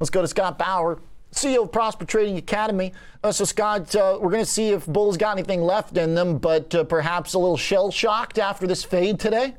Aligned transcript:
Let's 0.00 0.10
go 0.10 0.22
to 0.22 0.28
Scott 0.28 0.58
Bauer, 0.58 1.00
CEO 1.32 1.62
of 1.62 1.72
Prosper 1.72 2.04
Trading 2.04 2.36
Academy. 2.36 2.92
Uh, 3.22 3.32
so, 3.32 3.44
Scott, 3.44 3.94
uh, 3.94 4.18
we're 4.20 4.30
going 4.30 4.44
to 4.44 4.50
see 4.50 4.70
if 4.70 4.86
Bulls 4.86 5.16
got 5.16 5.36
anything 5.36 5.62
left 5.62 5.96
in 5.96 6.14
them, 6.14 6.38
but 6.38 6.74
uh, 6.74 6.84
perhaps 6.84 7.34
a 7.34 7.38
little 7.38 7.56
shell 7.56 7.90
shocked 7.90 8.38
after 8.38 8.66
this 8.66 8.84
fade 8.84 9.18
today. 9.18 9.54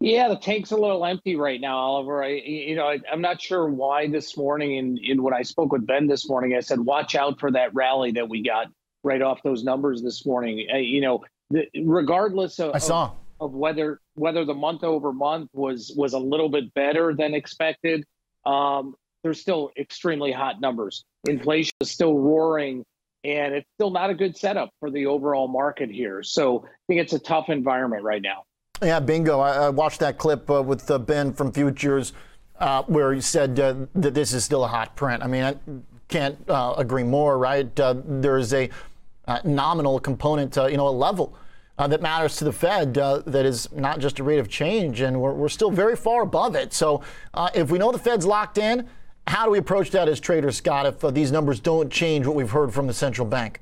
Yeah, 0.00 0.28
the 0.28 0.36
tank's 0.36 0.72
a 0.72 0.76
little 0.76 1.04
empty 1.06 1.36
right 1.36 1.60
now, 1.60 1.78
Oliver. 1.78 2.24
I, 2.24 2.30
you 2.30 2.74
know, 2.74 2.88
I, 2.88 2.98
am 3.12 3.20
not 3.20 3.40
sure 3.40 3.68
why 3.68 4.08
this 4.08 4.36
morning. 4.36 4.78
And 4.78 4.98
in, 4.98 5.12
in 5.12 5.22
when 5.22 5.32
I 5.32 5.42
spoke 5.42 5.70
with 5.70 5.86
Ben 5.86 6.08
this 6.08 6.28
morning, 6.28 6.56
I 6.56 6.60
said, 6.60 6.80
watch 6.80 7.14
out 7.14 7.38
for 7.38 7.52
that 7.52 7.72
rally 7.72 8.10
that 8.12 8.28
we 8.28 8.42
got 8.42 8.66
right 9.04 9.22
off 9.22 9.42
those 9.44 9.62
numbers 9.62 10.02
this 10.02 10.26
morning. 10.26 10.66
Uh, 10.72 10.78
you 10.78 11.00
know, 11.02 11.24
the, 11.50 11.68
regardless 11.84 12.58
of, 12.58 12.74
I 12.74 12.78
saw. 12.78 13.04
Of, 13.04 13.12
of, 13.40 13.52
whether 13.54 14.00
whether 14.14 14.44
the 14.44 14.54
month 14.54 14.82
over 14.82 15.12
month 15.12 15.50
was 15.52 15.92
was 15.96 16.14
a 16.14 16.18
little 16.18 16.48
bit 16.48 16.74
better 16.74 17.14
than 17.14 17.32
expected, 17.32 18.04
um, 18.44 18.94
there's 19.22 19.40
still 19.40 19.70
extremely 19.78 20.32
hot 20.32 20.60
numbers. 20.60 21.04
Inflation 21.28 21.72
is 21.80 21.90
still 21.90 22.18
roaring, 22.18 22.84
and 23.24 23.54
it's 23.54 23.68
still 23.74 23.90
not 23.90 24.10
a 24.10 24.14
good 24.14 24.36
setup 24.36 24.70
for 24.80 24.90
the 24.90 25.06
overall 25.06 25.48
market 25.48 25.90
here. 25.90 26.22
So 26.22 26.64
I 26.64 26.68
think 26.88 27.00
it's 27.00 27.12
a 27.12 27.18
tough 27.18 27.48
environment 27.48 28.02
right 28.02 28.22
now. 28.22 28.44
Yeah, 28.82 28.98
bingo. 28.98 29.38
I, 29.38 29.66
I 29.66 29.68
watched 29.70 30.00
that 30.00 30.18
clip 30.18 30.50
uh, 30.50 30.62
with 30.62 30.90
uh, 30.90 30.98
Ben 30.98 31.32
from 31.32 31.52
Futures 31.52 32.12
uh, 32.58 32.82
where 32.84 33.12
he 33.12 33.20
said 33.20 33.58
uh, 33.60 33.74
that 33.94 34.14
this 34.14 34.32
is 34.32 34.44
still 34.44 34.64
a 34.64 34.68
hot 34.68 34.96
print. 34.96 35.22
I 35.22 35.26
mean, 35.28 35.44
I 35.44 35.56
can't 36.08 36.36
uh, 36.48 36.74
agree 36.76 37.04
more, 37.04 37.38
right? 37.38 37.78
Uh, 37.78 37.96
there 38.04 38.38
is 38.38 38.52
a 38.52 38.68
nominal 39.44 40.00
component, 40.00 40.56
you 40.56 40.76
know, 40.76 40.88
a 40.88 40.90
level. 40.90 41.36
Uh, 41.78 41.86
that 41.88 42.02
matters 42.02 42.36
to 42.36 42.44
the 42.44 42.52
Fed, 42.52 42.98
uh, 42.98 43.22
that 43.26 43.46
is 43.46 43.70
not 43.72 43.98
just 43.98 44.18
a 44.18 44.22
rate 44.22 44.38
of 44.38 44.48
change, 44.48 45.00
and 45.00 45.20
we're, 45.20 45.32
we're 45.32 45.48
still 45.48 45.70
very 45.70 45.96
far 45.96 46.22
above 46.22 46.54
it. 46.54 46.72
So, 46.72 47.02
uh, 47.32 47.48
if 47.54 47.70
we 47.70 47.78
know 47.78 47.90
the 47.90 47.98
Fed's 47.98 48.26
locked 48.26 48.58
in, 48.58 48.86
how 49.26 49.46
do 49.46 49.50
we 49.50 49.58
approach 49.58 49.90
that 49.92 50.08
as 50.08 50.20
traders, 50.20 50.56
Scott, 50.56 50.86
if 50.86 51.14
these 51.14 51.32
numbers 51.32 51.60
don't 51.60 51.90
change 51.90 52.26
what 52.26 52.36
we've 52.36 52.50
heard 52.50 52.74
from 52.74 52.86
the 52.86 52.92
central 52.92 53.26
bank? 53.26 53.60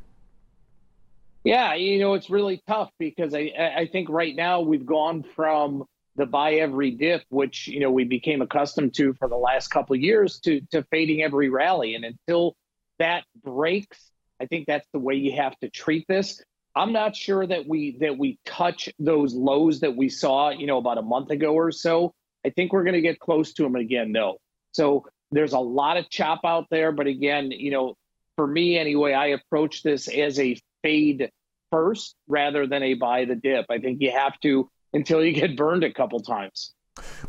Yeah, 1.44 1.75
you 1.75 1.98
know, 1.98 2.14
it's 2.14 2.28
really 2.28 2.62
tough 2.67 2.91
because 2.98 3.34
I, 3.34 3.52
I 3.77 3.89
think 3.91 4.08
right 4.11 4.34
now 4.34 4.61
we've 4.61 4.84
gone 4.84 5.22
from 5.22 5.84
the 6.17 6.27
buy 6.27 6.55
every 6.55 6.91
dip, 6.91 7.22
which, 7.30 7.67
you 7.67 7.80
know, 7.80 7.91
we 7.91 8.05
became 8.05 8.42
accustomed 8.42 8.95
to 8.95 9.14
for 9.14 9.28
the 9.28 9.36
last 9.36 9.69
couple 9.69 9.97
years 9.97 10.39
to, 10.41 10.61
to 10.72 10.83
fading 10.91 11.22
every 11.22 11.48
rally. 11.48 11.95
And 11.95 12.05
until 12.05 12.56
that 12.98 13.24
breaks, 13.42 14.11
I 14.39 14.47
think 14.47 14.67
that's 14.67 14.86
the 14.92 14.98
way 14.98 15.14
you 15.14 15.33
have 15.36 15.58
to 15.61 15.70
treat 15.70 16.06
this. 16.08 16.42
I'm 16.75 16.93
not 16.93 17.17
sure 17.17 17.47
that 17.47 17.67
we 17.67 17.97
that 18.01 18.17
we 18.17 18.39
touch 18.45 18.89
those 18.99 19.35
lows 19.35 19.81
that 19.81 19.97
we 19.97 20.09
saw, 20.09 20.51
you 20.51 20.67
know, 20.67 20.79
about 20.79 20.99
a 20.99 21.03
month 21.03 21.31
ago 21.31 21.53
or 21.55 21.73
so. 21.73 22.15
I 22.45 22.51
think 22.51 22.73
we're 22.73 22.85
going 22.85 22.95
to 22.95 23.01
get 23.01 23.19
close 23.19 23.53
to 23.55 23.63
them 23.65 23.77
again, 23.77 24.13
though. 24.13 24.39
So 24.73 25.05
there's 25.31 25.53
a 25.53 25.59
lot 25.59 25.97
of 25.97 26.09
chop 26.09 26.41
out 26.45 26.67
there, 26.71 26.93
but 26.93 27.07
again, 27.07 27.51
you 27.51 27.71
know, 27.71 27.97
for 28.37 28.47
me 28.47 28.79
anyway, 28.79 29.13
I 29.13 29.29
approach 29.29 29.83
this 29.83 30.09
as 30.09 30.39
a 30.39 30.57
fade 30.83 31.31
first 31.71 32.15
rather 32.29 32.67
than 32.67 32.83
a 32.83 32.95
buy 32.95 33.25
the 33.25 33.35
dip. 33.35 33.67
I 33.69 33.79
think 33.79 34.01
you 34.01 34.13
have 34.13 34.39
to 34.41 34.71
until 34.93 35.23
you 35.25 35.33
get 35.33 35.57
burned 35.57 35.85
a 35.85 35.93
couple 35.93 36.21
times. 36.21 36.73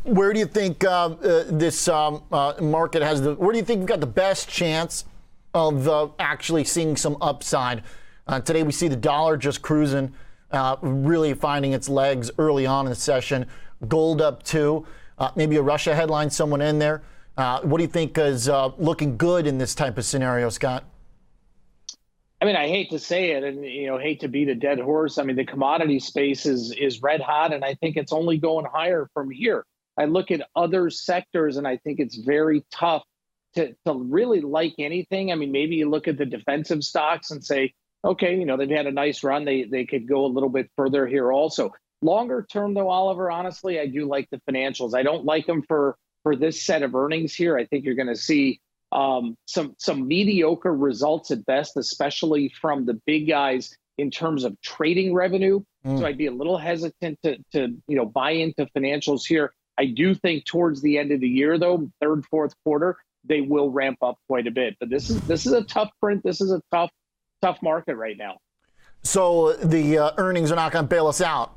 Where 0.04 0.32
do 0.32 0.38
you 0.38 0.46
think 0.46 0.84
uh, 0.84 1.06
uh, 1.06 1.44
this 1.48 1.88
um, 1.88 2.22
uh, 2.32 2.54
market 2.60 3.02
has 3.02 3.22
the? 3.22 3.34
Where 3.34 3.52
do 3.52 3.58
you 3.58 3.64
think 3.64 3.80
we've 3.80 3.88
got 3.88 4.00
the 4.00 4.06
best 4.06 4.48
chance 4.48 5.04
of 5.54 5.88
uh, 5.88 6.08
actually 6.18 6.64
seeing 6.64 6.96
some 6.96 7.16
upside? 7.20 7.82
Uh, 8.26 8.40
today 8.40 8.62
we 8.62 8.72
see 8.72 8.88
the 8.88 8.96
dollar 8.96 9.36
just 9.36 9.62
cruising, 9.62 10.12
uh, 10.50 10.76
really 10.80 11.34
finding 11.34 11.72
its 11.72 11.88
legs 11.88 12.30
early 12.38 12.66
on 12.66 12.86
in 12.86 12.90
the 12.90 12.96
session. 12.96 13.46
Gold 13.88 14.20
up 14.22 14.42
too. 14.42 14.86
maybe 15.36 15.56
a 15.56 15.62
Russia 15.62 15.94
headline, 15.94 16.30
someone 16.30 16.60
in 16.60 16.78
there. 16.78 17.02
what 17.36 17.76
do 17.76 17.82
you 17.82 17.88
think 17.88 18.16
is 18.18 18.48
looking 18.78 19.16
good 19.16 19.46
in 19.46 19.58
this 19.58 19.74
type 19.74 19.98
of 19.98 20.04
scenario, 20.04 20.48
Scott? 20.48 20.84
I 22.42 22.44
mean, 22.44 22.56
I 22.56 22.66
hate 22.66 22.90
to 22.90 22.98
say 22.98 23.30
it, 23.30 23.44
and 23.44 23.64
you 23.64 23.86
know, 23.86 23.98
hate 23.98 24.18
to 24.20 24.28
beat 24.28 24.48
a 24.48 24.54
dead 24.56 24.80
horse. 24.80 25.16
I 25.16 25.22
mean, 25.22 25.36
the 25.36 25.44
commodity 25.44 26.00
space 26.00 26.44
is 26.44 26.72
is 26.72 27.00
red 27.00 27.20
hot, 27.20 27.52
and 27.52 27.64
I 27.64 27.74
think 27.74 27.96
it's 27.96 28.12
only 28.12 28.36
going 28.36 28.66
higher 28.66 29.08
from 29.14 29.30
here. 29.30 29.64
I 29.96 30.06
look 30.06 30.32
at 30.32 30.48
other 30.56 30.90
sectors, 30.90 31.56
and 31.56 31.68
I 31.68 31.76
think 31.76 32.00
it's 32.00 32.16
very 32.16 32.64
tough 32.72 33.04
to 33.54 33.76
to 33.86 33.94
really 33.94 34.40
like 34.40 34.74
anything. 34.80 35.30
I 35.30 35.36
mean, 35.36 35.52
maybe 35.52 35.76
you 35.76 35.88
look 35.88 36.08
at 36.08 36.18
the 36.18 36.26
defensive 36.26 36.82
stocks 36.82 37.30
and 37.30 37.44
say, 37.44 37.74
okay, 38.04 38.36
you 38.36 38.46
know, 38.46 38.56
they've 38.56 38.68
had 38.68 38.86
a 38.86 38.92
nice 38.92 39.22
run. 39.22 39.44
They 39.44 39.64
they 39.64 39.84
could 39.84 40.08
go 40.08 40.24
a 40.24 40.28
little 40.28 40.48
bit 40.48 40.70
further 40.76 41.06
here 41.06 41.32
also. 41.32 41.72
Longer 42.02 42.44
term, 42.50 42.74
though, 42.74 42.88
Oliver, 42.88 43.30
honestly, 43.30 43.78
I 43.78 43.86
do 43.86 44.06
like 44.06 44.28
the 44.30 44.40
financials. 44.50 44.94
I 44.94 45.02
don't 45.02 45.24
like 45.24 45.46
them 45.46 45.62
for 45.62 45.96
for 46.22 46.36
this 46.36 46.62
set 46.62 46.82
of 46.82 46.94
earnings 46.94 47.34
here. 47.34 47.56
I 47.56 47.66
think 47.66 47.84
you're 47.84 47.94
going 47.94 48.08
to 48.08 48.16
see 48.16 48.60
um, 48.90 49.36
some 49.46 49.74
some 49.78 50.06
mediocre 50.06 50.74
results 50.74 51.30
at 51.30 51.44
best, 51.46 51.76
especially 51.76 52.52
from 52.60 52.86
the 52.86 53.00
big 53.06 53.28
guys 53.28 53.76
in 53.98 54.10
terms 54.10 54.44
of 54.44 54.60
trading 54.60 55.14
revenue. 55.14 55.60
Mm. 55.84 55.98
So 55.98 56.06
I'd 56.06 56.18
be 56.18 56.26
a 56.26 56.32
little 56.32 56.58
hesitant 56.58 57.18
to 57.24 57.38
to 57.52 57.76
you 57.86 57.96
know 57.96 58.04
buy 58.04 58.32
into 58.32 58.66
financials 58.76 59.22
here. 59.26 59.52
I 59.78 59.86
do 59.86 60.14
think 60.14 60.44
towards 60.44 60.82
the 60.82 60.98
end 60.98 61.12
of 61.12 61.20
the 61.20 61.28
year, 61.28 61.58
though, 61.58 61.90
third 62.00 62.26
fourth 62.26 62.54
quarter, 62.64 62.96
they 63.24 63.40
will 63.40 63.70
ramp 63.70 63.98
up 64.02 64.18
quite 64.28 64.46
a 64.46 64.50
bit. 64.50 64.76
But 64.78 64.90
this 64.90 65.08
is 65.08 65.20
this 65.22 65.46
is 65.46 65.52
a 65.52 65.64
tough 65.64 65.90
print. 66.00 66.22
This 66.22 66.40
is 66.40 66.52
a 66.52 66.60
tough 66.70 66.90
tough 67.42 67.58
market 67.62 67.96
right 67.96 68.16
now. 68.16 68.38
So 69.02 69.54
the 69.54 69.98
uh, 69.98 70.10
earnings 70.16 70.52
are 70.52 70.56
not 70.56 70.72
going 70.72 70.84
to 70.84 70.88
bail 70.88 71.08
us 71.08 71.20
out. 71.20 71.56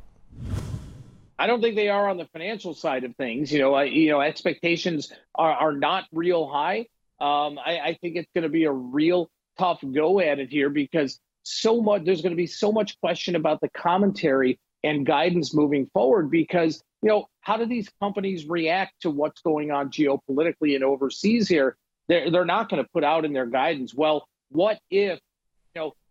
I 1.38 1.48
don't 1.48 1.62
think 1.62 1.76
they 1.76 1.90
are 1.90 2.10
on 2.10 2.18
the 2.18 2.26
financial 2.26 2.74
side 2.74 3.04
of 3.04 3.16
things. 3.16 3.52
You 3.52 3.60
know, 3.60 3.74
I, 3.74 3.84
you 3.86 4.10
know, 4.10 4.22
expectations 4.22 5.12
are, 5.36 5.54
are 5.54 5.74
not 5.74 6.06
real 6.12 6.48
high. 6.48 6.88
Um, 7.20 7.60
I, 7.64 7.80
I 7.84 7.98
think 8.02 8.16
it's 8.16 8.30
going 8.34 8.44
to 8.44 8.50
be 8.50 8.66
a 8.66 8.72
real 8.72 9.30
tough 9.58 9.80
go 9.94 10.20
at 10.20 10.40
it 10.40 10.50
here 10.50 10.70
because 10.70 11.20
so 11.44 11.82
much 11.82 12.04
there's 12.04 12.22
going 12.22 12.32
to 12.32 12.38
be 12.38 12.48
so 12.48 12.72
much 12.72 13.00
question 13.00 13.36
about 13.36 13.62
the 13.62 13.70
commentary 13.70 14.60
and 14.84 15.06
guidance 15.06 15.54
moving 15.54 15.88
forward 15.94 16.30
because 16.30 16.84
you 17.02 17.10
know 17.10 17.28
how 17.42 17.56
do 17.56 17.66
these 17.66 17.90
companies 18.02 18.48
react 18.48 18.94
to 19.02 19.10
what's 19.10 19.42
going 19.42 19.72
on 19.72 19.90
geopolitically 19.90 20.76
and 20.76 20.84
overseas 20.84 21.48
here 21.48 21.78
they're, 22.08 22.32
they're 22.32 22.46
not 22.46 22.68
going 22.68 22.84
to 22.84 22.90
put 22.92 23.04
out 23.04 23.26
in 23.26 23.32
their 23.32 23.46
guidance 23.46 23.94
well 23.94 24.28
what 24.50 24.80
if 24.90 25.20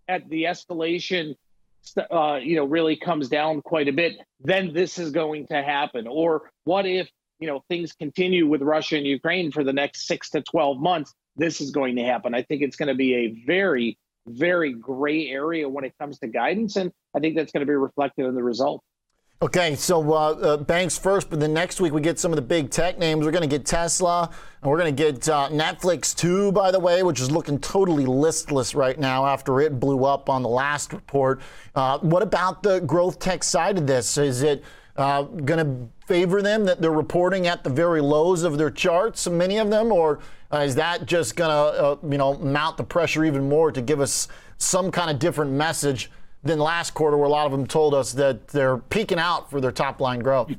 at 0.08 0.28
the 0.28 0.44
escalation 0.44 1.34
uh, 2.10 2.36
you 2.36 2.56
know 2.56 2.64
really 2.64 2.96
comes 2.96 3.28
down 3.28 3.60
quite 3.60 3.88
a 3.88 3.92
bit 3.92 4.14
then 4.40 4.72
this 4.72 4.98
is 4.98 5.10
going 5.10 5.46
to 5.46 5.62
happen 5.62 6.06
or 6.06 6.50
what 6.64 6.86
if 6.86 7.08
you 7.38 7.46
know 7.46 7.62
things 7.68 7.92
continue 7.92 8.46
with 8.46 8.62
Russia 8.62 8.96
and 8.96 9.06
Ukraine 9.06 9.50
for 9.50 9.64
the 9.64 9.72
next 9.72 10.06
six 10.06 10.30
to 10.30 10.42
twelve 10.42 10.78
months, 10.78 11.12
this 11.36 11.60
is 11.60 11.70
going 11.70 11.96
to 11.96 12.02
happen. 12.02 12.34
I 12.34 12.42
think 12.42 12.62
it's 12.62 12.76
going 12.76 12.88
to 12.88 12.94
be 12.94 13.14
a 13.14 13.44
very, 13.46 13.98
very 14.26 14.72
gray 14.72 15.28
area 15.28 15.68
when 15.68 15.84
it 15.84 15.92
comes 15.98 16.18
to 16.20 16.28
guidance, 16.28 16.76
and 16.76 16.92
I 17.14 17.20
think 17.20 17.36
that's 17.36 17.52
going 17.52 17.60
to 17.60 17.70
be 17.70 17.74
reflected 17.74 18.26
in 18.26 18.34
the 18.34 18.42
result. 18.42 18.82
Okay, 19.42 19.74
so 19.74 20.12
uh, 20.12 20.30
uh, 20.30 20.56
banks 20.56 20.96
first, 20.96 21.28
but 21.28 21.40
then 21.40 21.52
next 21.52 21.80
week 21.80 21.92
we 21.92 22.00
get 22.00 22.20
some 22.20 22.30
of 22.32 22.36
the 22.36 22.42
big 22.42 22.70
tech 22.70 22.98
names. 22.98 23.26
We're 23.26 23.32
going 23.32 23.42
to 23.42 23.48
get 23.48 23.66
Tesla, 23.66 24.30
and 24.62 24.70
we're 24.70 24.78
going 24.78 24.94
to 24.94 25.02
get 25.02 25.28
uh, 25.28 25.48
Netflix 25.50 26.14
too, 26.14 26.52
by 26.52 26.70
the 26.70 26.78
way, 26.78 27.02
which 27.02 27.20
is 27.20 27.30
looking 27.32 27.58
totally 27.58 28.06
listless 28.06 28.76
right 28.76 28.98
now 28.98 29.26
after 29.26 29.60
it 29.60 29.80
blew 29.80 30.04
up 30.04 30.30
on 30.30 30.42
the 30.42 30.48
last 30.48 30.92
report. 30.92 31.40
Uh, 31.74 31.98
what 31.98 32.22
about 32.22 32.62
the 32.62 32.80
growth 32.80 33.18
tech 33.18 33.42
side 33.42 33.76
of 33.76 33.88
this? 33.88 34.16
Is 34.18 34.42
it 34.42 34.62
uh, 34.96 35.22
going 35.22 35.66
to 35.66 36.06
favor 36.06 36.40
them 36.40 36.64
that 36.64 36.80
they're 36.80 36.92
reporting 36.92 37.48
at 37.48 37.64
the 37.64 37.70
very 37.70 38.00
lows 38.00 38.44
of 38.44 38.56
their 38.56 38.70
charts, 38.70 39.28
many 39.28 39.58
of 39.58 39.68
them, 39.68 39.90
or 39.90 40.20
uh, 40.52 40.58
is 40.58 40.76
that 40.76 41.06
just 41.06 41.34
going 41.34 41.50
to 41.50 41.98
you 42.08 42.18
know 42.18 42.34
mount 42.38 42.76
the 42.76 42.84
pressure 42.84 43.24
even 43.24 43.48
more 43.48 43.72
to 43.72 43.82
give 43.82 44.00
us 44.00 44.28
some 44.58 44.92
kind 44.92 45.10
of 45.10 45.18
different 45.18 45.50
message 45.50 46.08
than 46.44 46.58
last 46.58 46.92
quarter, 46.92 47.16
where 47.16 47.26
a 47.26 47.30
lot 47.30 47.46
of 47.46 47.52
them 47.52 47.66
told 47.66 47.94
us 47.94 48.12
that 48.12 48.48
they're 48.48 48.78
peaking 48.78 49.18
out 49.18 49.50
for 49.50 49.60
their 49.60 49.72
top 49.72 50.00
line 50.00 50.20
growth? 50.20 50.52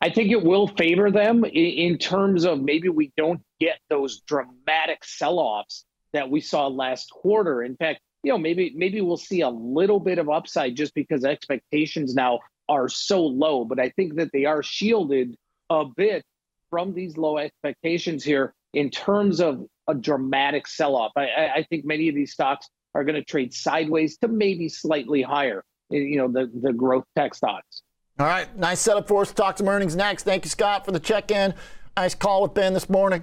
I 0.00 0.10
think 0.10 0.30
it 0.30 0.42
will 0.42 0.68
favor 0.68 1.10
them 1.10 1.44
in 1.44 1.96
terms 1.96 2.44
of 2.44 2.60
maybe 2.60 2.88
we 2.88 3.10
don't 3.16 3.40
get 3.58 3.78
those 3.88 4.20
dramatic 4.20 5.04
sell-offs 5.04 5.84
that 6.12 6.28
we 6.28 6.40
saw 6.40 6.66
last 6.66 7.10
quarter. 7.10 7.62
In 7.62 7.76
fact, 7.76 8.00
you 8.22 8.32
know, 8.32 8.38
maybe 8.38 8.72
maybe 8.76 9.00
we'll 9.00 9.16
see 9.16 9.40
a 9.40 9.48
little 9.48 9.98
bit 9.98 10.18
of 10.18 10.28
upside 10.28 10.76
just 10.76 10.94
because 10.94 11.24
expectations 11.24 12.14
now 12.14 12.40
are 12.68 12.88
so 12.88 13.24
low, 13.24 13.64
but 13.64 13.80
I 13.80 13.90
think 13.90 14.16
that 14.16 14.30
they 14.32 14.44
are 14.44 14.62
shielded 14.62 15.36
a 15.70 15.84
bit 15.84 16.24
from 16.70 16.94
these 16.94 17.16
low 17.16 17.38
expectations 17.38 18.22
here 18.24 18.54
in 18.72 18.90
terms 18.90 19.40
of 19.40 19.66
a 19.88 19.94
dramatic 19.94 20.66
sell 20.66 20.96
off. 20.96 21.12
I, 21.16 21.50
I, 21.56 21.66
think 21.68 21.84
many 21.84 22.08
of 22.08 22.14
these 22.14 22.32
stocks 22.32 22.68
are 22.94 23.04
going 23.04 23.14
to 23.14 23.24
trade 23.24 23.54
sideways 23.54 24.18
to 24.18 24.28
maybe 24.28 24.68
slightly 24.68 25.22
higher, 25.22 25.64
eh, 25.92 25.96
you 25.96 26.16
know, 26.16 26.28
the, 26.28 26.50
the 26.62 26.72
growth 26.72 27.04
tech 27.16 27.34
stocks. 27.34 27.82
All 28.18 28.26
right. 28.26 28.54
Nice 28.56 28.80
setup 28.80 29.08
for 29.08 29.22
us 29.22 29.28
to 29.28 29.34
talk 29.34 29.58
some 29.58 29.68
earnings 29.68 29.96
next. 29.96 30.24
Thank 30.24 30.44
you, 30.44 30.50
Scott, 30.50 30.84
for 30.84 30.92
the 30.92 31.00
check 31.00 31.30
in. 31.30 31.54
Nice 31.96 32.14
call 32.14 32.42
with 32.42 32.54
Ben 32.54 32.74
this 32.74 32.88
morning. 32.88 33.22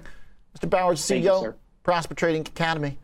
Mr. 0.58 0.68
Bowers, 0.68 1.00
CEO, 1.00 1.54
Prosper 1.84 2.14
Trading 2.14 2.42
Academy. 2.42 2.98